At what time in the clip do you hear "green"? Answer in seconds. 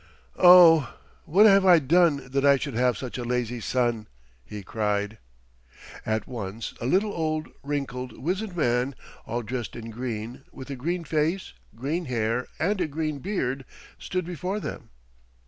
9.91-10.43, 10.75-11.03, 11.75-12.05, 12.87-13.19